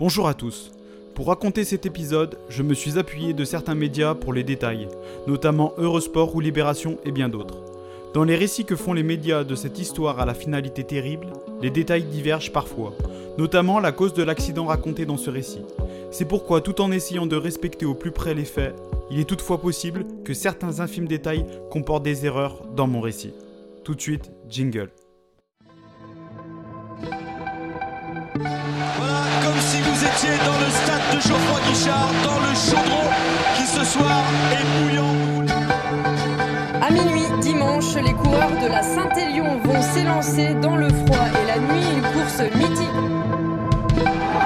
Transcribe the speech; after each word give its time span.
Bonjour 0.00 0.28
à 0.28 0.32
tous. 0.32 0.72
Pour 1.14 1.26
raconter 1.26 1.62
cet 1.62 1.84
épisode, 1.84 2.38
je 2.48 2.62
me 2.62 2.72
suis 2.72 2.98
appuyé 2.98 3.34
de 3.34 3.44
certains 3.44 3.74
médias 3.74 4.14
pour 4.14 4.32
les 4.32 4.44
détails, 4.44 4.88
notamment 5.26 5.74
Eurosport 5.76 6.34
ou 6.34 6.40
Libération 6.40 6.96
et 7.04 7.12
bien 7.12 7.28
d'autres. 7.28 7.62
Dans 8.14 8.24
les 8.24 8.34
récits 8.34 8.64
que 8.64 8.76
font 8.76 8.94
les 8.94 9.02
médias 9.02 9.44
de 9.44 9.54
cette 9.54 9.78
histoire 9.78 10.18
à 10.18 10.24
la 10.24 10.32
finalité 10.32 10.84
terrible, 10.84 11.26
les 11.60 11.68
détails 11.68 12.04
divergent 12.04 12.50
parfois, 12.50 12.94
notamment 13.36 13.78
la 13.78 13.92
cause 13.92 14.14
de 14.14 14.22
l'accident 14.22 14.64
raconté 14.64 15.04
dans 15.04 15.18
ce 15.18 15.28
récit. 15.28 15.66
C'est 16.10 16.24
pourquoi, 16.24 16.62
tout 16.62 16.80
en 16.80 16.92
essayant 16.92 17.26
de 17.26 17.36
respecter 17.36 17.84
au 17.84 17.94
plus 17.94 18.10
près 18.10 18.32
les 18.32 18.46
faits, 18.46 18.74
il 19.10 19.20
est 19.20 19.28
toutefois 19.28 19.60
possible 19.60 20.06
que 20.24 20.32
certains 20.32 20.80
infimes 20.80 21.08
détails 21.08 21.44
comportent 21.70 22.04
des 22.04 22.24
erreurs 22.24 22.62
dans 22.74 22.86
mon 22.86 23.02
récit. 23.02 23.34
Tout 23.84 23.94
de 23.94 24.00
suite, 24.00 24.32
jingle. 24.48 24.88
Vous 30.00 30.06
étiez 30.06 30.30
dans 30.46 30.58
le 30.58 30.70
stade 30.70 31.14
de 31.14 31.20
Geoffroy 31.20 31.60
Guichard, 31.68 32.10
dans 32.24 32.40
le 32.40 32.54
chaudron 32.54 33.10
qui 33.54 33.66
ce 33.66 33.84
soir 33.84 34.22
est 34.52 34.82
bouillant. 34.82 35.44
À 36.80 36.90
minuit 36.90 37.26
dimanche, 37.42 37.94
les 37.96 38.14
coureurs 38.14 38.56
de 38.62 38.66
la 38.68 38.82
Saint-Élion 38.82 39.58
vont 39.62 39.82
s'élancer 39.82 40.54
dans 40.54 40.76
le 40.76 40.88
froid 40.88 41.26
et 41.42 41.46
la 41.46 41.58
nuit, 41.58 41.84
une 41.96 42.02
course 42.02 42.40
mythique. 42.54 42.88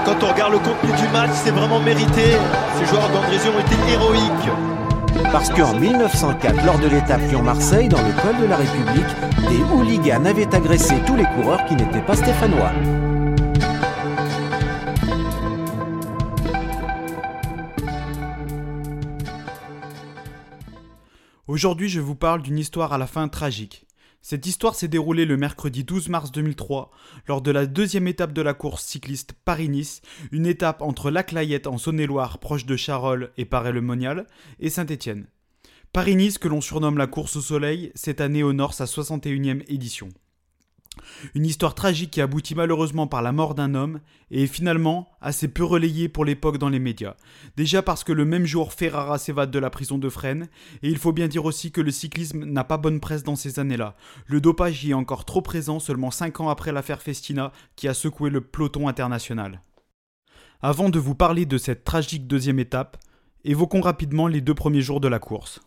Quand 0.04 0.24
on 0.24 0.32
regarde 0.32 0.52
le 0.52 0.58
contenu 0.58 0.90
du 0.90 1.08
match, 1.12 1.30
c'est 1.44 1.52
vraiment 1.52 1.78
mérité. 1.78 2.36
Ces 2.78 2.86
joueurs 2.86 3.08
d'Andrézieux 3.10 3.52
ont 3.56 3.60
été 3.60 3.92
héroïques. 3.92 5.30
Parce 5.30 5.50
qu'en 5.50 5.74
1904, 5.74 6.64
lors 6.66 6.78
de 6.78 6.88
l'étape 6.88 7.20
Lyon-Marseille, 7.28 7.88
dans 7.88 8.02
le 8.02 8.12
col 8.22 8.42
de 8.42 8.46
la 8.46 8.56
République, 8.56 9.48
des 9.48 9.62
hooligans 9.72 10.24
avaient 10.24 10.52
agressé 10.52 10.96
tous 11.06 11.14
les 11.14 11.26
coureurs 11.36 11.64
qui 11.66 11.76
n'étaient 11.76 12.00
pas 12.00 12.16
stéphanois. 12.16 12.72
Aujourd'hui, 21.54 21.88
je 21.88 22.00
vous 22.00 22.16
parle 22.16 22.42
d'une 22.42 22.58
histoire 22.58 22.92
à 22.92 22.98
la 22.98 23.06
fin 23.06 23.28
tragique. 23.28 23.86
Cette 24.22 24.44
histoire 24.44 24.74
s'est 24.74 24.88
déroulée 24.88 25.24
le 25.24 25.36
mercredi 25.36 25.84
12 25.84 26.08
mars 26.08 26.32
2003, 26.32 26.90
lors 27.28 27.42
de 27.42 27.52
la 27.52 27.66
deuxième 27.66 28.08
étape 28.08 28.32
de 28.32 28.42
la 28.42 28.54
course 28.54 28.84
cycliste 28.84 29.34
Paris-Nice, 29.44 30.02
une 30.32 30.46
étape 30.46 30.82
entre 30.82 31.12
Lac-Layette 31.12 31.68
en 31.68 31.78
Saône-et-Loire, 31.78 32.40
proche 32.40 32.66
de 32.66 32.74
Charolles 32.74 33.30
et 33.36 33.44
Paray-le-Monial, 33.44 34.26
et 34.58 34.68
Saint-Étienne. 34.68 35.28
Paris-Nice, 35.92 36.38
que 36.38 36.48
l'on 36.48 36.60
surnomme 36.60 36.98
la 36.98 37.06
course 37.06 37.36
au 37.36 37.40
soleil, 37.40 37.92
cette 37.94 38.20
année 38.20 38.42
honore 38.42 38.74
sa 38.74 38.86
61e 38.86 39.62
édition. 39.68 40.08
Une 41.34 41.46
histoire 41.46 41.74
tragique 41.74 42.10
qui 42.10 42.20
aboutit 42.20 42.54
malheureusement 42.54 43.06
par 43.06 43.22
la 43.22 43.32
mort 43.32 43.54
d'un 43.54 43.74
homme 43.74 44.00
et 44.30 44.44
est 44.44 44.48
finalement 44.48 45.08
assez 45.20 45.48
peu 45.48 45.64
relayée 45.64 46.08
pour 46.08 46.24
l'époque 46.24 46.58
dans 46.58 46.68
les 46.68 46.78
médias. 46.78 47.14
Déjà 47.56 47.82
parce 47.82 48.04
que 48.04 48.12
le 48.12 48.24
même 48.24 48.46
jour 48.46 48.72
Ferrara 48.72 49.18
s'évade 49.18 49.50
de 49.50 49.58
la 49.58 49.70
prison 49.70 49.98
de 49.98 50.08
Fresnes 50.08 50.48
et 50.82 50.88
il 50.88 50.98
faut 50.98 51.12
bien 51.12 51.28
dire 51.28 51.44
aussi 51.44 51.72
que 51.72 51.80
le 51.80 51.90
cyclisme 51.90 52.44
n'a 52.44 52.64
pas 52.64 52.76
bonne 52.76 53.00
presse 53.00 53.22
dans 53.22 53.36
ces 53.36 53.58
années-là. 53.58 53.96
Le 54.26 54.40
dopage 54.40 54.84
y 54.84 54.90
est 54.90 54.94
encore 54.94 55.24
trop 55.24 55.42
présent 55.42 55.78
seulement 55.80 56.10
5 56.10 56.40
ans 56.40 56.48
après 56.48 56.72
l'affaire 56.72 57.02
Festina 57.02 57.52
qui 57.76 57.88
a 57.88 57.94
secoué 57.94 58.30
le 58.30 58.40
peloton 58.40 58.88
international. 58.88 59.62
Avant 60.62 60.88
de 60.88 60.98
vous 60.98 61.14
parler 61.14 61.46
de 61.46 61.58
cette 61.58 61.84
tragique 61.84 62.26
deuxième 62.26 62.58
étape, 62.58 62.96
évoquons 63.44 63.82
rapidement 63.82 64.28
les 64.28 64.40
deux 64.40 64.54
premiers 64.54 64.80
jours 64.80 65.00
de 65.00 65.08
la 65.08 65.18
course. 65.18 65.60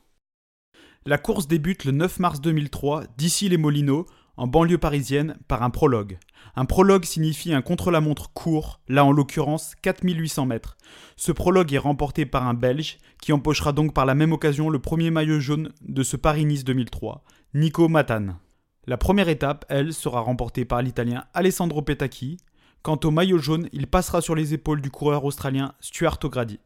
La 1.06 1.18
course 1.18 1.48
débute 1.48 1.86
le 1.86 1.92
9 1.94 2.20
mars 2.20 2.42
2003 2.42 3.06
d'ici 3.18 3.48
les 3.48 3.58
Molinos 3.58 4.06
en 4.38 4.48
banlieue 4.48 4.78
parisienne, 4.78 5.38
par 5.48 5.64
un 5.64 5.70
prologue. 5.70 6.18
Un 6.56 6.66
prologue 6.66 7.06
signifie 7.06 7.54
un 7.54 7.62
contre-la-montre 7.62 8.32
court, 8.32 8.80
là 8.88 9.04
en 9.04 9.12
l'occurrence 9.12 9.74
4800 9.82 10.46
mètres. 10.46 10.78
Ce 11.16 11.32
prologue 11.32 11.74
est 11.74 11.80
remporté 11.80 12.26
par 12.26 12.48
un 12.48 12.54
Belge, 12.54 13.00
qui 13.22 13.34
empochera 13.34 13.74
donc 13.74 13.94
par 13.94 14.06
la 14.06 14.16
même 14.16 14.32
occasion 14.32 14.70
le 14.70 14.80
premier 14.80 15.12
maillot 15.12 15.40
jaune 15.40 15.74
de 15.82 16.04
ce 16.04 16.16
Paris-Nice 16.16 16.64
2003, 16.64 17.24
Nico 17.54 17.88
Matane. 17.90 18.38
La 18.86 18.98
première 18.98 19.28
étape, 19.28 19.66
elle, 19.68 19.94
sera 19.94 20.22
remportée 20.22 20.64
par 20.64 20.82
l'Italien 20.82 21.26
Alessandro 21.34 21.82
Petacchi. 21.82 22.38
Quant 22.84 23.00
au 23.04 23.12
maillot 23.12 23.38
jaune, 23.38 23.68
il 23.74 23.88
passera 23.88 24.22
sur 24.22 24.34
les 24.34 24.54
épaules 24.54 24.82
du 24.82 24.90
coureur 24.90 25.26
australien 25.26 25.74
Stuart 25.82 26.20
O'Grady. 26.24 26.60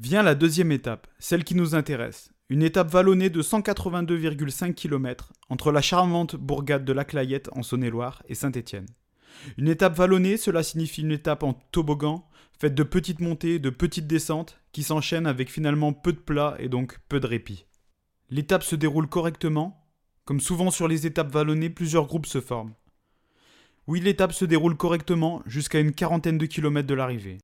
Vient 0.00 0.24
la 0.24 0.34
deuxième 0.34 0.72
étape, 0.72 1.06
celle 1.20 1.44
qui 1.44 1.54
nous 1.54 1.76
intéresse. 1.76 2.31
Une 2.52 2.62
étape 2.62 2.90
vallonnée 2.90 3.30
de 3.30 3.40
182,5 3.40 4.74
km 4.74 5.32
entre 5.48 5.72
la 5.72 5.80
charmante 5.80 6.36
bourgade 6.36 6.84
de 6.84 6.92
Lac-Layette 6.92 7.48
en 7.52 7.62
Saône-et-Loire 7.62 8.22
et 8.28 8.34
Saint-Étienne. 8.34 8.84
Une 9.56 9.68
étape 9.68 9.96
vallonnée, 9.96 10.36
cela 10.36 10.62
signifie 10.62 11.00
une 11.00 11.12
étape 11.12 11.44
en 11.44 11.54
toboggan, 11.54 12.28
faite 12.60 12.74
de 12.74 12.82
petites 12.82 13.20
montées, 13.20 13.58
de 13.58 13.70
petites 13.70 14.06
descentes, 14.06 14.60
qui 14.72 14.82
s'enchaînent 14.82 15.26
avec 15.26 15.50
finalement 15.50 15.94
peu 15.94 16.12
de 16.12 16.18
plats 16.18 16.54
et 16.58 16.68
donc 16.68 16.98
peu 17.08 17.20
de 17.20 17.26
répit. 17.26 17.64
L'étape 18.28 18.64
se 18.64 18.76
déroule 18.76 19.08
correctement. 19.08 19.88
Comme 20.26 20.40
souvent 20.40 20.70
sur 20.70 20.88
les 20.88 21.06
étapes 21.06 21.32
vallonnées, 21.32 21.70
plusieurs 21.70 22.06
groupes 22.06 22.26
se 22.26 22.42
forment. 22.42 22.74
Oui, 23.86 24.00
l'étape 24.00 24.34
se 24.34 24.44
déroule 24.44 24.76
correctement 24.76 25.40
jusqu'à 25.46 25.80
une 25.80 25.92
quarantaine 25.92 26.36
de 26.36 26.44
kilomètres 26.44 26.86
de 26.86 26.92
l'arrivée. 26.92 27.38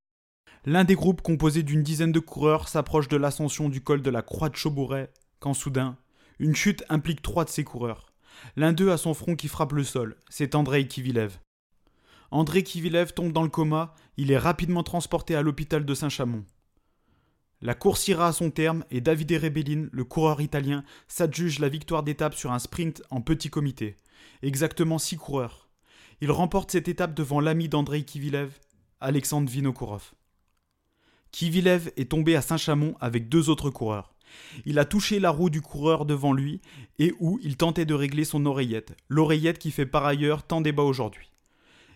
L'un 0.67 0.85
des 0.85 0.95
groupes 0.95 1.23
composé 1.23 1.63
d'une 1.63 1.83
dizaine 1.83 2.13
de 2.13 2.21
coureurs 2.21 2.69
s'approche 2.69 3.09
de 3.09 3.17
l'ascension 3.17 3.69
du 3.69 3.81
col 3.81 4.03
de 4.03 4.11
la 4.11 4.23
Croix 4.23 4.49
de 4.49 4.57
Chaubouret, 4.57 5.11
quand 5.39 5.55
soudain, 5.55 5.97
une 6.39 6.55
chute 6.55 6.85
implique 6.89 7.23
trois 7.23 7.45
de 7.45 7.51
ses 7.51 7.65
coureurs. 7.65 8.13
L'un 8.57 8.73
d'eux 8.73 8.91
a 8.91 8.97
son 8.97 9.15
front 9.15 9.37
qui 9.37 9.49
frappe 9.49 9.73
le 9.73 9.85
sol, 9.85 10.17
c'est 10.29 10.55
Andrei 10.55 10.87
Kivilev. 10.87 11.39
André 12.31 12.63
Kivilev 12.63 13.13
tombe 13.13 13.33
dans 13.33 13.43
le 13.43 13.49
coma, 13.49 13.95
il 14.17 14.31
est 14.31 14.39
rapidement 14.39 14.83
transporté 14.83 15.35
à 15.35 15.43
l'hôpital 15.43 15.85
de 15.85 15.95
Saint-Chamond. 15.95 16.45
La 17.61 17.75
course 17.75 18.07
ira 18.07 18.29
à 18.29 18.33
son 18.33 18.51
terme 18.51 18.85
et 18.91 19.01
Davide 19.01 19.41
Rebellin, 19.43 19.89
le 19.91 20.05
coureur 20.05 20.41
italien, 20.41 20.85
s'adjuge 21.09 21.59
la 21.59 21.69
victoire 21.69 22.03
d'étape 22.03 22.35
sur 22.35 22.53
un 22.53 22.59
sprint 22.59 23.03
en 23.11 23.21
petit 23.21 23.51
comité. 23.51 23.99
Exactement 24.43 24.99
six 24.99 25.17
coureurs. 25.17 25.69
Il 26.21 26.31
remporte 26.31 26.71
cette 26.71 26.89
étape 26.89 27.15
devant 27.15 27.41
l'ami 27.41 27.69
d'Andrei 27.69 28.03
Kivilev, 28.05 28.59
Alexandre 29.01 29.51
Vinokourov. 29.51 30.13
Kivilev 31.33 31.91
est 31.97 32.11
tombé 32.11 32.37
à 32.37 32.43
Saint-Chamond 32.43 32.94
avec 33.00 33.28
deux 33.28 33.50
autres 33.50 33.71
coureurs. 33.71 34.15
Il 34.65 34.78
a 34.78 34.84
touché 34.84 35.19
la 35.21 35.31
roue 35.31 35.50
du 35.50 35.61
coureur 35.61 36.05
devant 36.05 36.33
lui 36.33 36.61
et 36.99 37.15
où 37.19 37.39
il 37.43 37.56
tentait 37.56 37.87
de 37.87 37.94
régler 37.94 38.25
son 38.25 38.44
oreillette, 38.47 38.97
l'oreillette 39.09 39.59
qui 39.59 39.71
fait 39.71 39.87
par 39.87 40.05
ailleurs 40.05 40.43
tant 40.43 40.61
débat 40.61 40.83
aujourd'hui. 40.83 41.31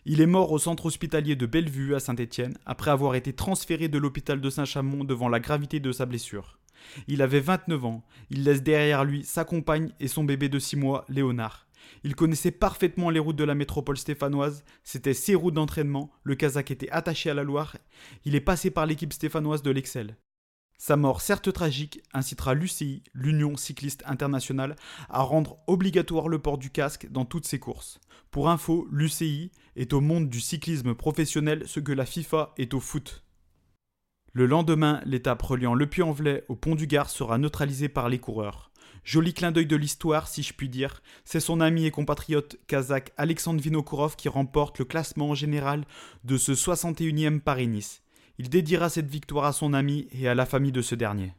Il 0.05 0.21
est 0.21 0.27
mort 0.27 0.51
au 0.51 0.59
centre 0.59 0.87
hospitalier 0.87 1.37
de 1.37 1.47
Bellevue 1.47 1.95
à 1.95 2.01
Saint-Étienne 2.01 2.59
après 2.67 2.91
avoir 2.91 3.15
été 3.15 3.33
transféré 3.33 3.89
de 3.89 3.99
l'hôpital 3.99 4.41
de 4.41 4.51
Saint-Chamond 4.51 5.05
devant 5.05 5.29
la 5.29 5.39
gravité 5.39 5.79
de 5.79 5.93
sa 5.93 6.07
blessure. 6.07 6.59
Il 7.07 7.23
avait 7.23 7.41
29 7.41 7.85
ans, 7.85 8.05
il 8.31 8.43
laisse 8.43 8.63
derrière 8.63 9.05
lui 9.05 9.25
sa 9.25 9.45
compagne 9.45 9.91
et 10.01 10.09
son 10.09 10.25
bébé 10.25 10.49
de 10.49 10.59
6 10.59 10.77
mois, 10.77 11.05
Léonard. 11.09 11.67
Il 12.05 12.15
connaissait 12.15 12.51
parfaitement 12.51 13.11
les 13.11 13.21
routes 13.21 13.37
de 13.37 13.45
la 13.45 13.55
métropole 13.55 13.97
stéphanoise, 13.97 14.65
c'était 14.85 15.15
ses 15.15 15.35
routes 15.35 15.55
d'entraînement, 15.55 16.11
le 16.23 16.35
Kazakh 16.35 16.71
était 16.71 16.91
attaché 16.91 17.31
à 17.31 17.35
la 17.35 17.43
Loire, 17.43 17.77
il 18.25 18.35
est 18.35 18.41
passé 18.41 18.71
par 18.71 18.87
l'équipe 18.87 19.13
stéphanoise 19.13 19.63
de 19.63 19.71
l'Excel. 19.71 20.17
Sa 20.85 20.97
mort, 20.97 21.21
certes 21.21 21.53
tragique, 21.53 22.03
incitera 22.13 22.55
l'UCI, 22.55 23.05
l'Union 23.15 23.57
cycliste 23.57 24.03
internationale, 24.05 24.75
à 25.09 25.23
rendre 25.23 25.59
obligatoire 25.69 26.27
le 26.27 26.41
port 26.41 26.59
du 26.59 26.71
casque 26.71 27.07
dans 27.09 27.25
toutes 27.25 27.47
ses 27.47 27.61
courses. 27.61 28.01
Pour 28.33 28.51
info, 28.51 28.89
l'UCI 28.91 29.53
est 29.77 29.93
au 29.93 30.01
monde 30.01 30.29
du 30.29 30.41
cyclisme 30.41 30.97
professionnel 30.97 31.63
ce 31.67 31.79
que 31.79 31.93
la 31.93 32.05
FIFA 32.05 32.53
est 32.59 32.75
au 32.75 32.81
foot. 32.81 33.23
Le 34.35 34.47
lendemain, 34.47 35.03
l'étape 35.05 35.43
reliant 35.43 35.75
Le 35.75 35.87
Puy-en-Velay 35.87 36.45
au 36.49 36.57
pont 36.57 36.75
du 36.75 36.87
Gard 36.87 37.11
sera 37.11 37.37
neutralisée 37.37 37.91
par 37.91 38.09
les 38.09 38.19
coureurs. 38.19 38.71
Joli 39.05 39.35
clin 39.35 39.53
d'œil 39.53 39.67
de 39.67 39.77
l'histoire, 39.77 40.27
si 40.27 40.43
je 40.43 40.55
puis 40.55 40.71
dire, 40.71 41.03
c'est 41.25 41.39
son 41.39 41.61
ami 41.61 41.85
et 41.85 41.91
compatriote 41.91 42.57
kazakh 42.67 43.13
Alexandre 43.19 43.61
Vinokourov 43.61 44.17
qui 44.17 44.31
remporte 44.31 44.79
le 44.79 44.87
classement 44.87 45.35
général 45.35 45.85
de 46.25 46.39
ce 46.39 46.53
61e 46.53 47.41
Paris-Nice. 47.41 48.03
Il 48.39 48.49
dédiera 48.49 48.89
cette 48.89 49.11
victoire 49.11 49.45
à 49.45 49.53
son 49.53 49.75
ami 49.75 50.09
et 50.13 50.29
à 50.29 50.35
la 50.35 50.47
famille 50.47 50.73
de 50.73 50.81
ce 50.83 50.95
dernier. 50.95 51.35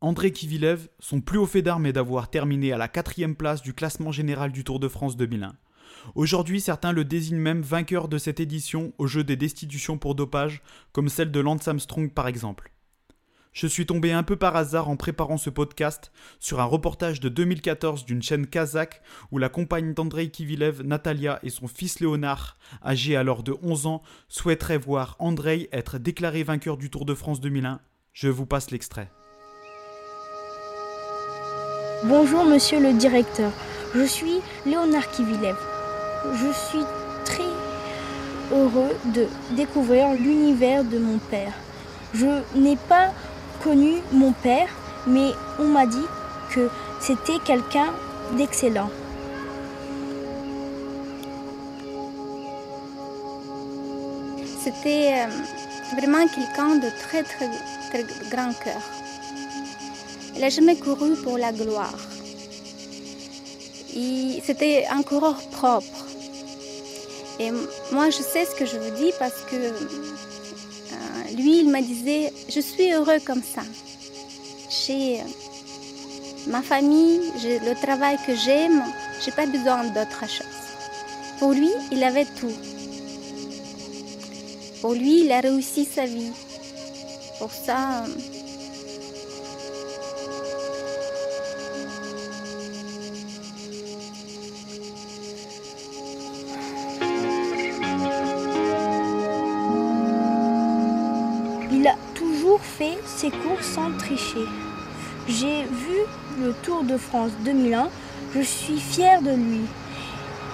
André 0.00 0.32
Kivilev, 0.32 0.88
son 1.00 1.20
plus 1.20 1.38
haut 1.38 1.44
fait 1.44 1.60
d'armes 1.60 1.84
est 1.84 1.92
d'avoir 1.92 2.30
terminé 2.30 2.72
à 2.72 2.78
la 2.78 2.88
quatrième 2.88 3.36
place 3.36 3.60
du 3.60 3.74
classement 3.74 4.10
général 4.10 4.52
du 4.52 4.64
Tour 4.64 4.80
de 4.80 4.88
France 4.88 5.18
2001. 5.18 5.52
Aujourd'hui, 6.14 6.60
certains 6.60 6.92
le 6.92 7.04
désignent 7.04 7.38
même 7.38 7.62
vainqueur 7.62 8.08
de 8.08 8.18
cette 8.18 8.40
édition 8.40 8.92
au 8.98 9.06
jeu 9.06 9.24
des 9.24 9.36
destitutions 9.36 9.98
pour 9.98 10.14
dopage, 10.14 10.62
comme 10.92 11.08
celle 11.08 11.30
de 11.30 11.40
Lance 11.40 11.68
Armstrong 11.68 12.12
par 12.12 12.28
exemple. 12.28 12.70
Je 13.52 13.66
suis 13.66 13.84
tombé 13.84 14.12
un 14.12 14.22
peu 14.22 14.36
par 14.36 14.54
hasard 14.54 14.88
en 14.88 14.96
préparant 14.96 15.36
ce 15.36 15.50
podcast 15.50 16.12
sur 16.38 16.60
un 16.60 16.64
reportage 16.64 17.18
de 17.18 17.28
2014 17.28 18.04
d'une 18.04 18.22
chaîne 18.22 18.46
kazakh 18.46 19.02
où 19.32 19.38
la 19.38 19.48
compagne 19.48 19.92
d'Andrei 19.92 20.28
Kivilev, 20.30 20.82
Natalia, 20.82 21.40
et 21.42 21.50
son 21.50 21.66
fils 21.66 21.98
Léonard, 21.98 22.58
âgé 22.84 23.16
alors 23.16 23.42
de 23.42 23.56
11 23.62 23.86
ans, 23.86 24.02
souhaiteraient 24.28 24.78
voir 24.78 25.16
Andrei 25.18 25.68
être 25.72 25.98
déclaré 25.98 26.44
vainqueur 26.44 26.76
du 26.76 26.90
Tour 26.90 27.04
de 27.04 27.14
France 27.14 27.40
2001. 27.40 27.80
Je 28.12 28.28
vous 28.28 28.46
passe 28.46 28.70
l'extrait. 28.70 29.10
Bonjour 32.04 32.44
monsieur 32.44 32.80
le 32.80 32.96
directeur, 32.96 33.52
je 33.94 34.04
suis 34.04 34.38
Léonard 34.64 35.10
Kivilev. 35.10 35.56
Je 36.22 36.52
suis 36.52 36.84
très 37.24 37.48
heureux 38.52 38.94
de 39.06 39.26
découvrir 39.56 40.12
l'univers 40.12 40.84
de 40.84 40.98
mon 40.98 41.18
père. 41.18 41.52
Je 42.12 42.42
n'ai 42.54 42.76
pas 42.76 43.10
connu 43.62 43.94
mon 44.12 44.32
père, 44.32 44.68
mais 45.06 45.30
on 45.58 45.64
m'a 45.64 45.86
dit 45.86 46.06
que 46.50 46.68
c'était 47.00 47.38
quelqu'un 47.44 47.94
d'excellent. 48.36 48.90
C'était 54.62 55.14
euh, 55.14 55.96
vraiment 55.96 56.26
quelqu'un 56.26 56.76
de 56.76 56.88
très 57.00 57.22
très 57.22 57.48
grand 58.30 58.52
cœur. 58.62 58.82
Il 60.34 60.42
n'a 60.42 60.50
jamais 60.50 60.76
couru 60.76 61.16
pour 61.22 61.38
la 61.38 61.52
gloire. 61.52 61.96
C'était 64.52 64.84
un 64.90 65.02
coureur 65.02 65.36
propre. 65.52 66.09
Et 67.40 67.50
moi, 67.90 68.10
je 68.10 68.18
sais 68.18 68.44
ce 68.44 68.54
que 68.54 68.66
je 68.66 68.76
vous 68.76 68.94
dis 68.96 69.12
parce 69.18 69.40
que 69.50 69.56
euh, 69.56 69.72
lui, 71.34 71.60
il 71.60 71.70
me 71.70 71.80
disait, 71.80 72.34
je 72.50 72.60
suis 72.60 72.92
heureux 72.92 73.18
comme 73.24 73.42
ça. 73.42 73.62
J'ai 74.68 75.20
euh, 75.20 75.24
ma 76.48 76.60
famille, 76.60 77.22
j'ai 77.40 77.58
le 77.60 77.74
travail 77.74 78.18
que 78.26 78.36
j'aime, 78.36 78.82
j'ai 79.24 79.30
pas 79.30 79.46
besoin 79.46 79.84
d'autre 79.84 80.20
chose. 80.28 80.60
Pour 81.38 81.52
lui, 81.52 81.70
il 81.90 82.04
avait 82.04 82.26
tout. 82.26 82.52
Pour 84.82 84.92
lui, 84.92 85.24
il 85.24 85.32
a 85.32 85.40
réussi 85.40 85.86
sa 85.86 86.04
vie. 86.04 86.32
Pour 87.38 87.50
ça, 87.52 88.04
Il 101.72 101.86
a 101.86 101.94
toujours 102.14 102.60
fait 102.60 102.98
ses 103.06 103.30
courses 103.30 103.66
sans 103.66 103.96
tricher. 103.96 104.44
J'ai 105.28 105.62
vu 105.64 105.98
le 106.40 106.52
Tour 106.62 106.82
de 106.82 106.96
France 106.96 107.30
2001. 107.44 107.88
Je 108.34 108.40
suis 108.40 108.80
fière 108.80 109.22
de 109.22 109.30
lui. 109.30 109.62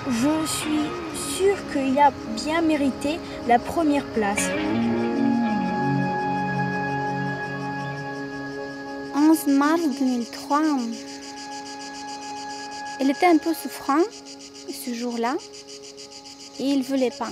Je 0.09 0.47
suis 0.47 1.37
sûre 1.37 1.57
qu'il 1.73 1.99
a 1.99 2.13
bien 2.45 2.61
mérité 2.61 3.19
la 3.49 3.59
première 3.59 4.05
place. 4.07 4.49
11 9.17 9.47
mars 9.49 9.81
2003, 9.99 10.63
il 13.01 13.11
était 13.11 13.27
un 13.27 13.39
peu 13.39 13.53
souffrant 13.53 14.03
ce 14.69 14.95
jour-là 14.95 15.35
et 16.61 16.65
il 16.65 16.83
voulait 16.83 17.11
pas. 17.11 17.31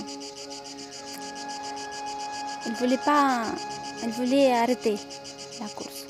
Il 2.65 2.73
voulait 2.73 2.99
pas, 3.05 3.43
il 4.05 4.11
voulait 4.11 4.51
arrêter 4.53 4.95
la 5.59 5.67
course. 5.67 6.05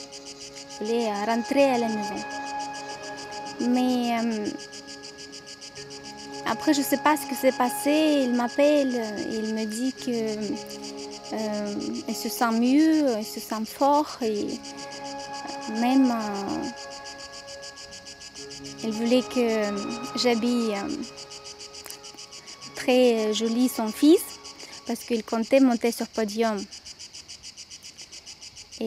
Il 0.81 0.87
voulait 0.87 1.11
rentrer 1.25 1.63
à 1.63 1.77
la 1.77 1.87
maison. 1.87 2.15
Mais 3.61 4.19
euh, 4.19 4.47
après, 6.45 6.73
je 6.73 6.81
sais 6.81 6.97
pas 6.97 7.15
ce 7.17 7.27
qui 7.27 7.35
s'est 7.35 7.51
passé. 7.51 8.25
Il 8.25 8.33
m'appelle, 8.33 9.01
il 9.31 9.55
me 9.55 9.65
dit 9.65 9.93
que 9.93 10.75
euh, 11.33 11.73
il 12.07 12.15
se 12.15 12.29
sent 12.29 12.51
mieux, 12.51 13.17
il 13.17 13.25
se 13.25 13.39
sent 13.39 13.65
fort 13.65 14.17
et 14.21 14.45
même 15.79 16.11
euh, 16.11 16.69
il 18.83 18.91
voulait 18.91 19.23
que 19.23 20.19
j'habille 20.19 20.75
euh, 20.75 20.87
très 22.75 23.33
joli 23.33 23.67
son 23.67 23.87
fils 23.87 24.21
parce 24.85 24.99
qu'il 24.99 25.23
comptait 25.23 25.59
monter 25.59 25.91
sur 25.91 26.07
podium. 26.07 26.63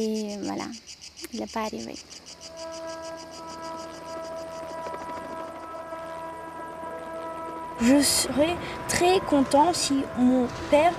Et 0.01 0.39
voilà, 0.45 0.63
il 1.33 1.41
n'est 1.41 1.47
pas 1.49 1.63
arrivé. 1.63 1.97
Je 7.81 8.01
serai 8.01 8.55
très 8.87 9.19
content 9.29 9.73
si 9.73 10.05
mon 10.17 10.47
père 10.71 10.93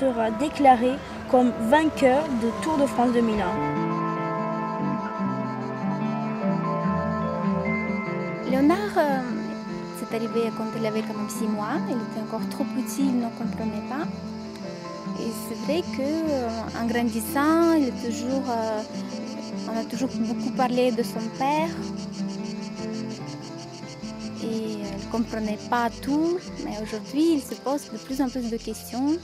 sera 0.00 0.32
déclaré 0.32 0.90
comme 1.30 1.52
vainqueur 1.70 2.24
de 2.42 2.50
Tour 2.64 2.78
de 2.78 2.86
France 2.86 3.12
2001. 3.12 3.46
Léonard, 8.50 8.78
euh, 8.96 9.20
c'est 10.00 10.16
arrivé 10.16 10.50
quand 10.56 10.66
il 10.76 10.84
avait 10.84 11.02
quand 11.02 11.14
même 11.14 11.30
six 11.30 11.46
mois. 11.46 11.76
Il 11.88 11.94
était 11.94 12.28
encore 12.28 12.48
trop 12.48 12.64
petit, 12.64 13.02
il 13.02 13.20
ne 13.20 13.28
comprenait 13.38 13.88
pas. 13.88 14.04
Et 15.20 15.30
c'est 15.48 15.54
vrai 15.64 15.82
qu'en 15.96 16.86
grandissant, 16.86 17.74
il 17.74 17.88
euh, 17.88 18.82
on 19.68 19.78
a 19.78 19.84
toujours 19.84 20.10
beaucoup 20.10 20.50
parlé 20.50 20.90
de 20.90 21.02
son 21.02 21.20
père. 21.38 21.70
Et 24.42 24.72
il 24.72 25.06
ne 25.06 25.12
comprenait 25.12 25.58
pas 25.70 25.88
tout, 26.02 26.38
mais 26.64 26.76
aujourd'hui, 26.82 27.34
il 27.34 27.40
se 27.40 27.54
pose 27.54 27.90
de 27.92 27.98
plus 27.98 28.20
en 28.20 28.28
plus 28.28 28.50
de 28.50 28.56
questions. 28.56 29.16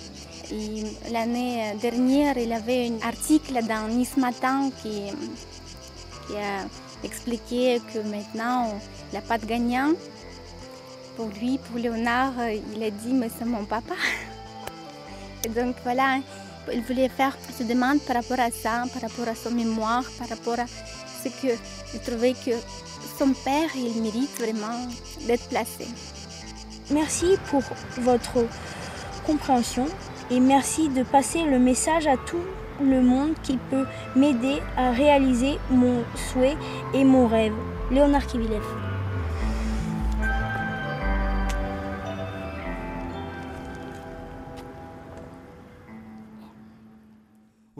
L'année 1.12 1.74
dernière, 1.80 2.38
il 2.38 2.52
avait 2.52 2.88
un 2.88 3.06
article 3.06 3.60
dans 3.66 3.88
Nice 3.88 4.16
Matin 4.16 4.70
qui, 4.82 5.02
qui 6.26 6.36
a 6.36 6.66
expliqué 7.04 7.80
que 7.92 7.98
maintenant, 7.98 8.80
il 9.10 9.14
n'a 9.14 9.22
pas 9.22 9.38
de 9.38 9.46
gagnant. 9.46 9.92
Pour 11.16 11.28
lui, 11.40 11.58
pour 11.58 11.78
Léonard, 11.78 12.32
il 12.74 12.82
a 12.82 12.90
dit, 12.90 13.12
mais 13.12 13.28
c'est 13.36 13.44
mon 13.44 13.64
papa. 13.64 13.94
Donc 15.48 15.76
voilà, 15.82 16.18
il 16.72 16.82
voulait 16.82 17.08
faire 17.08 17.36
ses 17.56 17.64
demandes 17.64 18.00
par 18.00 18.16
rapport 18.16 18.40
à 18.40 18.50
ça, 18.50 18.84
par 18.92 19.02
rapport 19.02 19.28
à 19.28 19.34
son 19.34 19.50
mémoire, 19.50 20.04
par 20.18 20.28
rapport 20.28 20.58
à 20.58 20.66
ce 20.66 21.28
que 21.28 21.54
il 21.94 22.00
trouvait 22.00 22.34
que 22.34 22.52
son 23.18 23.32
père, 23.44 23.68
il 23.74 24.02
mérite 24.02 24.30
vraiment 24.38 24.88
d'être 25.26 25.48
placé. 25.48 25.86
Merci 26.90 27.36
pour 27.50 27.62
votre 27.98 28.46
compréhension 29.26 29.86
et 30.30 30.40
merci 30.40 30.88
de 30.88 31.02
passer 31.02 31.42
le 31.44 31.58
message 31.58 32.06
à 32.06 32.16
tout 32.16 32.44
le 32.80 33.00
monde 33.02 33.34
qui 33.42 33.58
peut 33.70 33.86
m'aider 34.16 34.60
à 34.76 34.90
réaliser 34.90 35.58
mon 35.70 36.02
souhait 36.32 36.56
et 36.94 37.04
mon 37.04 37.26
rêve. 37.26 37.54
Léonard 37.90 38.26
Kivilev. 38.26 38.89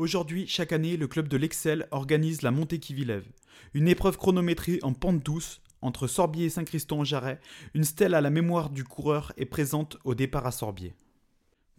Aujourd'hui, 0.01 0.47
chaque 0.47 0.73
année, 0.73 0.97
le 0.97 1.07
club 1.09 1.29
de 1.29 1.37
l'Excel 1.37 1.87
organise 1.91 2.41
la 2.41 2.51
montée 2.51 2.79
qui 2.79 2.95
vilève. 2.95 3.27
Une 3.75 3.87
épreuve 3.87 4.17
chronométrée 4.17 4.79
en 4.81 4.95
pente 4.95 5.23
douce 5.23 5.61
entre 5.83 6.07
Sorbier 6.07 6.47
et 6.47 6.49
Saint-Christon-en-Jarret. 6.49 7.39
Une 7.75 7.85
stèle 7.85 8.15
à 8.15 8.23
la 8.23 8.31
mémoire 8.31 8.71
du 8.71 8.83
coureur 8.83 9.35
est 9.37 9.45
présente 9.45 9.99
au 10.05 10.15
départ 10.15 10.47
à 10.47 10.53
Sorbier. 10.53 10.95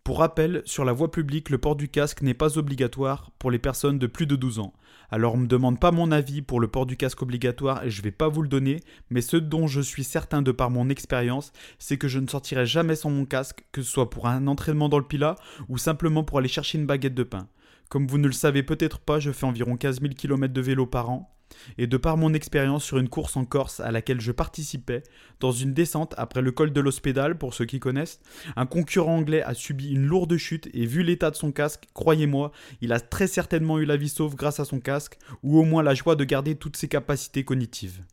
Pour 0.04 0.20
rappel, 0.20 0.62
sur 0.66 0.86
la 0.86 0.94
voie 0.94 1.10
publique, 1.10 1.50
le 1.50 1.58
port 1.58 1.76
du 1.76 1.90
casque 1.90 2.22
n'est 2.22 2.36
pas 2.36 2.60
obligatoire 2.60 3.32
pour 3.40 3.50
les 3.50 3.58
personnes 3.58 3.98
de 3.98 4.06
plus 4.06 4.28
de 4.28 4.36
12 4.36 4.60
ans. 4.60 4.74
Alors 5.10 5.34
on 5.34 5.38
ne 5.38 5.44
me 5.44 5.48
demande 5.48 5.80
pas 5.80 5.92
mon 5.92 6.12
avis 6.12 6.44
pour 6.44 6.60
le 6.60 6.68
port 6.68 6.86
du 6.86 6.98
casque 6.98 7.24
obligatoire 7.24 7.84
et 7.84 7.90
je 7.90 8.04
vais 8.04 8.12
pas 8.12 8.28
vous 8.28 8.44
le 8.44 8.48
donner, 8.48 8.82
mais 9.10 9.22
ce 9.22 9.38
dont 9.38 9.66
je 9.66 9.82
suis 9.82 10.04
certain 10.04 10.44
de 10.44 10.52
par 10.52 10.70
mon 10.70 10.90
expérience, 10.90 11.54
c'est 11.80 11.98
que 11.98 12.08
je 12.08 12.20
ne 12.20 12.28
sortirai 12.28 12.68
jamais 12.68 12.96
sans 12.96 13.10
mon 13.10 13.26
casque, 13.26 13.66
que 13.72 13.82
ce 13.82 13.90
soit 13.90 14.12
pour 14.12 14.28
un 14.28 14.46
entraînement 14.46 14.90
dans 14.90 15.00
le 15.00 15.08
Pilat 15.08 15.38
ou 15.70 15.80
simplement 15.80 16.24
pour 16.24 16.38
aller 16.38 16.48
chercher 16.48 16.78
une 16.78 16.86
baguette 16.86 17.16
de 17.16 17.24
pain. 17.24 17.48
Comme 17.92 18.08
vous 18.08 18.18
ne 18.18 18.28
le 18.28 18.34
savez 18.34 18.64
peut-être 18.64 19.00
pas, 19.00 19.20
je 19.20 19.34
fais 19.34 19.46
environ 19.46 19.76
15 19.76 20.00
000 20.00 20.14
km 20.14 20.54
de 20.54 20.62
vélo 20.62 20.86
par 20.86 21.10
an. 21.10 21.36
Et 21.78 21.88
de 21.88 21.98
par 21.98 22.16
mon 22.16 22.34
expérience 22.34 22.86
sur 22.86 23.00
une 23.00 23.10
course 23.10 23.36
en 23.36 23.44
Corse 23.44 23.82
à 23.82 23.92
laquelle 23.92 24.22
je 24.22 24.32
participais, 24.32 25.04
dans 25.42 25.52
une 25.52 25.74
descente 25.74 26.16
après 26.18 26.42
le 26.42 26.54
col 26.54 26.72
de 26.72 26.80
l'Hospédale, 26.80 27.38
pour 27.38 27.54
ceux 27.54 27.66
qui 27.66 27.82
connaissent, 27.82 28.22
un 28.56 28.66
concurrent 28.66 29.18
anglais 29.18 29.44
a 29.44 29.54
subi 29.54 29.92
une 29.92 30.06
lourde 30.06 30.38
chute 30.38 30.70
et 30.74 30.86
vu 30.86 31.04
l'état 31.04 31.32
de 31.32 31.36
son 31.36 31.52
casque, 31.52 31.90
croyez-moi, 31.94 32.54
il 32.80 32.94
a 32.94 33.02
très 33.02 33.28
certainement 33.28 33.78
eu 33.78 33.84
la 33.84 33.98
vie 33.98 34.08
sauve 34.08 34.38
grâce 34.38 34.62
à 34.62 34.66
son 34.66 34.80
casque, 34.80 35.18
ou 35.44 35.60
au 35.60 35.66
moins 35.66 35.84
la 35.84 35.94
joie 35.94 36.16
de 36.16 36.24
garder 36.24 36.56
toutes 36.56 36.78
ses 36.78 36.88
capacités 36.88 37.44
cognitives. 37.44 38.06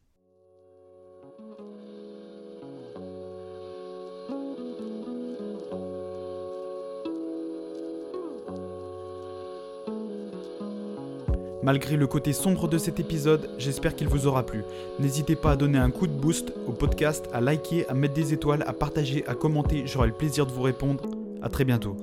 Malgré 11.62 11.96
le 11.96 12.06
côté 12.06 12.32
sombre 12.32 12.68
de 12.68 12.78
cet 12.78 13.00
épisode, 13.00 13.50
j'espère 13.58 13.96
qu'il 13.96 14.08
vous 14.08 14.26
aura 14.26 14.46
plu. 14.46 14.62
N'hésitez 15.00 15.34
pas 15.34 15.52
à 15.52 15.56
donner 15.56 15.78
un 15.78 15.90
coup 15.90 16.06
de 16.06 16.12
boost 16.12 16.52
au 16.66 16.72
podcast, 16.72 17.26
à 17.32 17.40
liker, 17.40 17.88
à 17.88 17.94
mettre 17.94 18.14
des 18.14 18.32
étoiles, 18.32 18.64
à 18.66 18.72
partager, 18.72 19.26
à 19.26 19.34
commenter, 19.34 19.82
j'aurai 19.86 20.08
le 20.08 20.14
plaisir 20.14 20.46
de 20.46 20.52
vous 20.52 20.62
répondre. 20.62 21.04
A 21.42 21.48
très 21.48 21.64
bientôt. 21.64 21.96